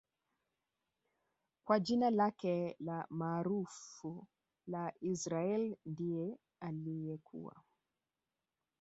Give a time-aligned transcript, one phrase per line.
[1.65, 2.77] kwa jina lake
[3.09, 4.27] maarufu
[4.67, 7.61] la Israaiyl ndiye aliyekuwa